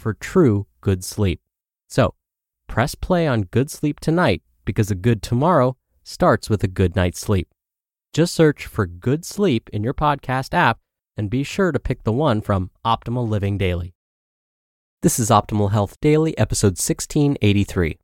[0.00, 1.40] for true good sleep.
[1.88, 2.14] So,
[2.66, 7.20] press play on good sleep tonight because a good tomorrow starts with a good night's
[7.20, 7.48] sleep.
[8.12, 10.78] Just search for good sleep in your podcast app
[11.16, 13.94] and be sure to pick the one from Optimal Living Daily.
[15.02, 17.98] This is Optimal Health Daily, episode 1683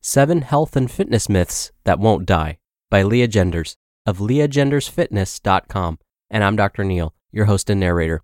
[0.00, 2.58] Seven Health and Fitness Myths That Won't Die
[2.90, 5.98] by Leah Genders of leahgendersfitness.com.
[6.30, 6.84] And I'm Dr.
[6.84, 8.22] Neal, your host and narrator.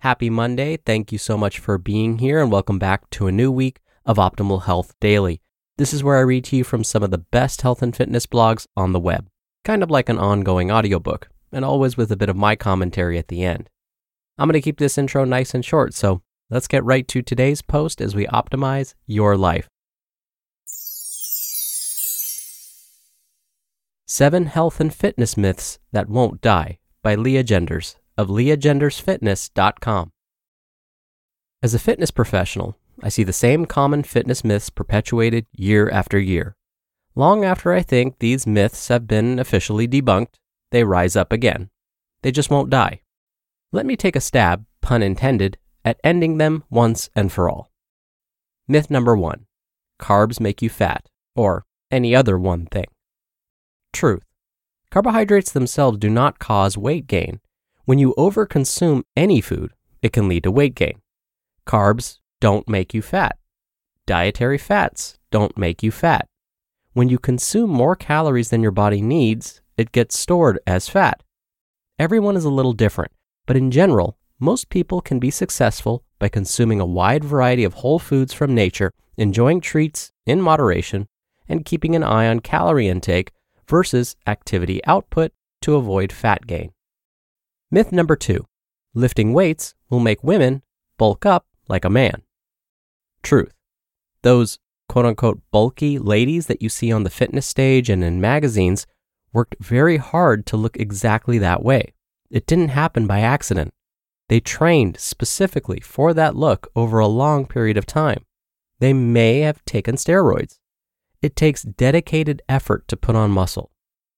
[0.00, 0.76] Happy Monday.
[0.76, 4.18] Thank you so much for being here and welcome back to a new week of
[4.18, 5.40] Optimal Health Daily.
[5.78, 8.26] This is where I read to you from some of the best health and fitness
[8.26, 9.26] blogs on the web,
[9.64, 13.28] kind of like an ongoing audiobook, and always with a bit of my commentary at
[13.28, 13.70] the end.
[14.36, 16.20] I'm going to keep this intro nice and short, so
[16.50, 19.66] let's get right to today's post as we optimize your life.
[24.04, 30.12] Seven Health and Fitness Myths That Won't Die by Leah Genders of leahgendersfitness.com.
[31.62, 36.56] As a fitness professional, I see the same common fitness myths perpetuated year after year.
[37.14, 40.34] Long after I think these myths have been officially debunked,
[40.70, 41.70] they rise up again.
[42.22, 43.02] They just won't die.
[43.72, 47.70] Let me take a stab, pun intended, at ending them once and for all.
[48.68, 49.46] Myth number one
[50.00, 52.86] carbs make you fat, or any other one thing.
[53.92, 54.24] Truth.
[54.90, 57.40] Carbohydrates themselves do not cause weight gain.
[57.86, 61.00] When you overconsume any food, it can lead to weight gain.
[61.68, 63.38] Carbs don't make you fat.
[64.06, 66.26] Dietary fats don't make you fat.
[66.94, 71.22] When you consume more calories than your body needs, it gets stored as fat.
[71.96, 73.12] Everyone is a little different,
[73.46, 78.00] but in general, most people can be successful by consuming a wide variety of whole
[78.00, 81.06] foods from nature, enjoying treats in moderation,
[81.48, 83.30] and keeping an eye on calorie intake
[83.68, 85.30] versus activity output
[85.62, 86.72] to avoid fat gain.
[87.70, 88.46] Myth number two
[88.94, 90.62] lifting weights will make women
[90.98, 92.22] bulk up like a man.
[93.22, 93.52] Truth.
[94.22, 98.86] Those quote unquote bulky ladies that you see on the fitness stage and in magazines
[99.32, 101.92] worked very hard to look exactly that way.
[102.30, 103.72] It didn't happen by accident.
[104.28, 108.24] They trained specifically for that look over a long period of time.
[108.78, 110.58] They may have taken steroids.
[111.20, 113.72] It takes dedicated effort to put on muscle.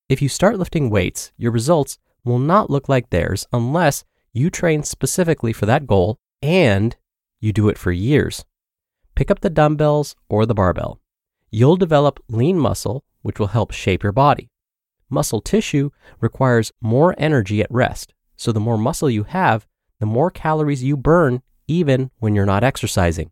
[0.09, 4.83] If you start lifting weights, your results will not look like theirs unless you train
[4.85, 6.97] specifically for that goal and
[7.41, 8.45] you do it for years.
[9.17, 11.01] Pick up the dumbbells or the barbell.
[11.51, 14.51] You'll develop lean muscle, which will help shape your body.
[15.11, 15.91] Muscle tissue
[16.21, 19.67] requires more energy at rest, so the more muscle you have,
[19.99, 23.31] the more calories you burn even when you're not exercising.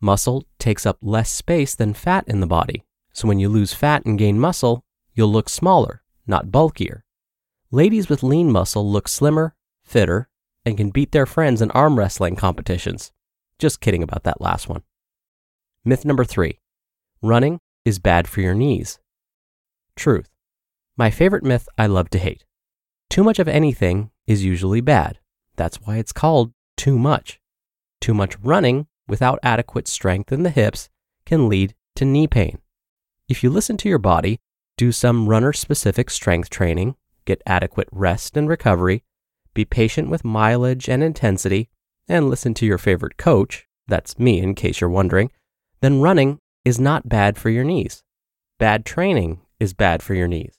[0.00, 4.04] Muscle takes up less space than fat in the body, so when you lose fat
[4.04, 4.84] and gain muscle,
[5.14, 7.04] you'll look smaller, not bulkier.
[7.70, 9.54] Ladies with lean muscle look slimmer,
[9.84, 10.30] fitter,
[10.64, 13.12] and can beat their friends in arm wrestling competitions.
[13.58, 14.84] Just kidding about that last one.
[15.84, 16.60] Myth number three
[17.20, 19.00] running is bad for your knees.
[19.96, 20.30] Truth.
[20.96, 22.46] My favorite myth I love to hate.
[23.10, 25.18] Too much of anything is usually bad.
[25.56, 27.38] That's why it's called too much.
[28.00, 30.88] Too much running without adequate strength in the hips
[31.26, 32.60] can lead to knee pain.
[33.28, 34.40] If you listen to your body,
[34.78, 36.94] do some runner specific strength training,
[37.28, 39.04] get adequate rest and recovery,
[39.52, 41.68] be patient with mileage and intensity,
[42.08, 45.30] and listen to your favorite coach, that's me in case you're wondering,
[45.82, 48.02] then running is not bad for your knees.
[48.58, 50.58] Bad training is bad for your knees.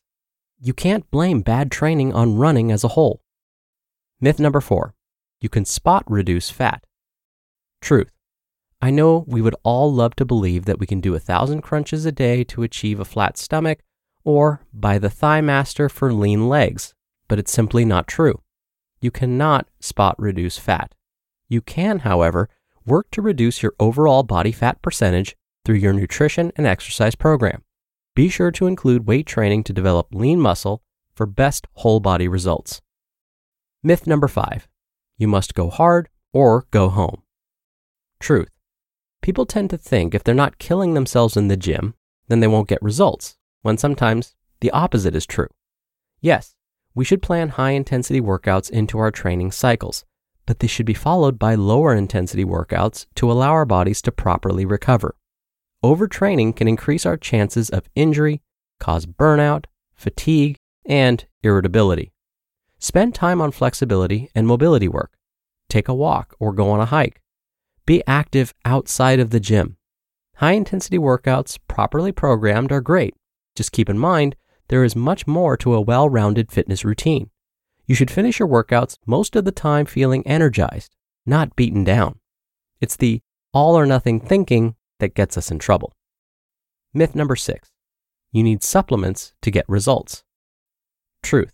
[0.62, 3.24] You can't blame bad training on running as a whole.
[4.22, 4.94] Myth number four
[5.42, 6.86] you can spot reduce fat.
[7.82, 8.12] Truth.
[8.82, 12.06] I know we would all love to believe that we can do a thousand crunches
[12.06, 13.80] a day to achieve a flat stomach
[14.30, 16.94] or buy the Thigh Master for lean legs,
[17.28, 18.44] but it's simply not true.
[19.02, 20.94] You cannot spot reduce fat.
[21.48, 22.48] You can, however,
[22.86, 25.36] work to reduce your overall body fat percentage
[25.66, 27.64] through your nutrition and exercise program.
[28.14, 30.84] Be sure to include weight training to develop lean muscle
[31.16, 32.82] for best whole body results.
[33.82, 34.68] Myth number five
[35.18, 37.24] you must go hard or go home.
[38.20, 38.50] Truth.
[39.24, 41.96] People tend to think if they're not killing themselves in the gym,
[42.28, 45.48] then they won't get results, when sometimes the opposite is true.
[46.22, 46.56] Yes,
[46.96, 50.06] we should plan high intensity workouts into our training cycles,
[50.46, 54.66] but they should be followed by lower intensity workouts to allow our bodies to properly
[54.66, 55.16] recover.
[55.84, 58.42] Overtraining can increase our chances of injury,
[58.80, 62.12] cause burnout, fatigue, and irritability.
[62.80, 65.14] Spend time on flexibility and mobility work.
[65.70, 67.22] Take a walk or go on a hike.
[67.86, 69.78] Be active outside of the gym.
[70.38, 73.16] High intensity workouts, properly programmed, are great.
[73.60, 74.38] Just keep in mind,
[74.70, 77.30] there is much more to a well rounded fitness routine.
[77.88, 80.96] You should finish your workouts most of the time feeling energized,
[81.26, 82.20] not beaten down.
[82.80, 83.20] It's the
[83.54, 85.92] all or nothing thinking that gets us in trouble.
[86.94, 87.70] Myth number six
[88.32, 90.24] you need supplements to get results.
[91.22, 91.52] Truth.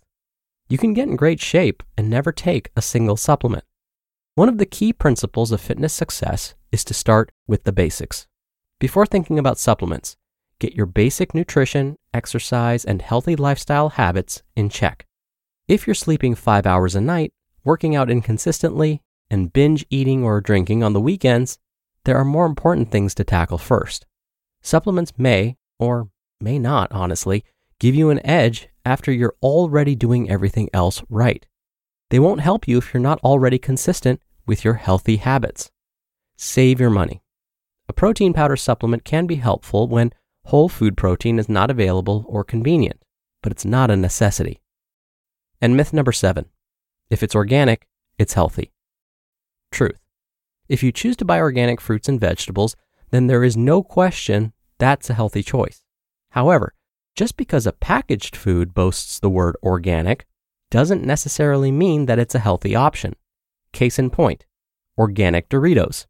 [0.68, 3.64] You can get in great shape and never take a single supplement.
[4.36, 8.28] One of the key principles of fitness success is to start with the basics.
[8.78, 10.16] Before thinking about supplements,
[10.58, 15.06] get your basic nutrition, exercise, and healthy lifestyle habits in check.
[15.68, 17.32] If you're sleeping five hours a night,
[17.64, 21.58] working out inconsistently, and binge eating or drinking on the weekends,
[22.04, 24.06] there are more important things to tackle first.
[24.62, 26.08] Supplements may, or
[26.40, 27.44] may not, honestly,
[27.80, 31.44] give you an edge after you're already doing everything else right.
[32.10, 35.70] They won't help you if you're not already consistent with your healthy habits.
[36.36, 37.22] Save your money.
[37.88, 40.12] A protein powder supplement can be helpful when
[40.46, 43.02] whole food protein is not available or convenient,
[43.42, 44.60] but it's not a necessity.
[45.60, 46.46] And myth number seven
[47.08, 47.86] if it's organic,
[48.18, 48.72] it's healthy.
[49.70, 50.00] Truth.
[50.68, 52.76] If you choose to buy organic fruits and vegetables,
[53.10, 55.82] then there is no question that's a healthy choice.
[56.30, 56.74] However,
[57.14, 60.26] just because a packaged food boasts the word organic
[60.70, 63.14] doesn't necessarily mean that it's a healthy option.
[63.72, 64.44] Case in point
[64.98, 66.06] organic Doritos.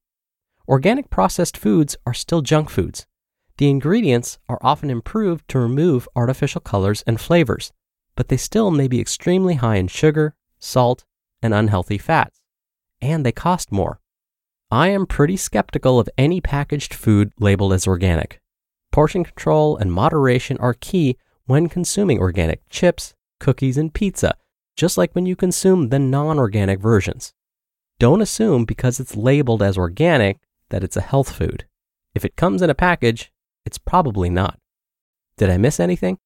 [0.69, 3.07] Organic processed foods are still junk foods.
[3.59, 7.73] The ingredients are often improved to remove artificial colors and flavors,
[8.15, 11.05] but they still may be extremely high in sugar, salt,
[11.43, 12.43] and unhealthy fats,
[13.01, 14.01] and they cost more.
[14.71, 18.41] I am pretty skeptical of any packaged food labeled as organic.
[18.93, 21.17] Portion control and moderation are key
[21.47, 24.35] when consuming organic chips, cookies, and pizza,
[24.77, 27.33] just like when you consume the non organic versions.
[27.99, 30.39] Don't assume because it's labeled as organic
[30.69, 31.67] that it's a health food.
[32.15, 33.31] If it comes in a package,
[33.67, 34.59] it's probably not.
[35.37, 36.19] Did I miss anything?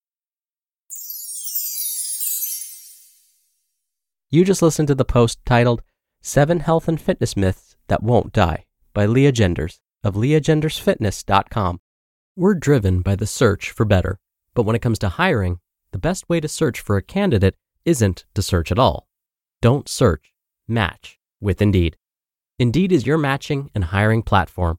[4.31, 5.83] You just listened to the post titled
[6.21, 8.65] Seven Health and Fitness Myths that Won't Die
[8.95, 11.81] by Leah Genders of leahgendersfitness.com.
[12.37, 14.21] We're driven by the search for better,
[14.55, 15.59] but when it comes to hiring,
[15.91, 19.09] the best way to search for a candidate isn't to search at all.
[19.61, 20.33] Don't search,
[20.69, 21.97] match with Indeed.
[22.59, 24.79] Indeed is your matching and hiring platform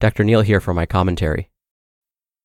[0.00, 0.24] Dr.
[0.24, 1.50] Neal here for my commentary.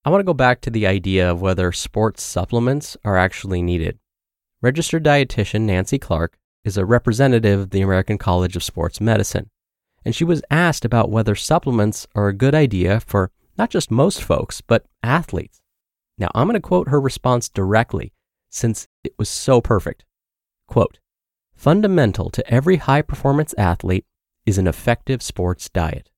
[0.03, 3.97] I want to go back to the idea of whether sports supplements are actually needed.
[4.61, 9.49] Registered dietitian Nancy Clark is a representative of the American College of Sports Medicine
[10.05, 14.21] and she was asked about whether supplements are a good idea for not just most
[14.23, 15.61] folks, but athletes.
[16.17, 18.13] Now, I'm going to quote her response directly
[18.49, 20.05] since it was so perfect.
[20.67, 20.99] Quote,
[21.55, 24.05] Fundamental to every high performance athlete
[24.45, 26.09] is an effective sports diet.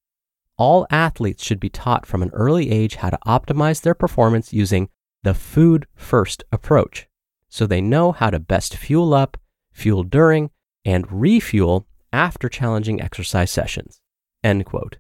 [0.58, 4.90] All athletes should be taught from an early age how to optimize their performance using
[5.24, 7.08] the food first approach
[7.50, 9.38] so they know how to best fuel up,
[9.72, 10.50] fuel during,
[10.84, 14.02] and refuel after challenging exercise sessions.
[14.44, 14.98] End quote.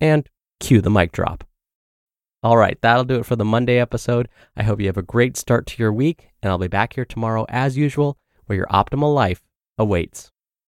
[0.00, 0.28] And
[0.60, 1.44] cue the mic drop.
[2.42, 4.28] All right, that'll do it for the Monday episode.
[4.56, 7.04] I hope you have a great start to your week, and I'll be back here
[7.04, 9.42] tomorrow as usual where your optimal life
[9.78, 10.30] awaits.